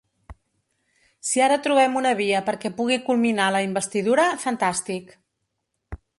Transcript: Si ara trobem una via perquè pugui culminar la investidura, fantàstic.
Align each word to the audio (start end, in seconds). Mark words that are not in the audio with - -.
Si 1.31 1.43
ara 1.47 1.59
trobem 1.67 1.99
una 2.01 2.13
via 2.21 2.41
perquè 2.49 2.73
pugui 2.79 2.99
culminar 3.11 3.51
la 3.57 3.63
investidura, 3.67 4.27
fantàstic. 4.47 5.15